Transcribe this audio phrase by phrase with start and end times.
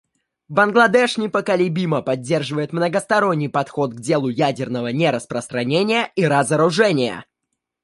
[0.49, 7.23] Бангладеш непоколебимо поддерживает многосторонний подход к делу ядерного нераспространения и разоружения.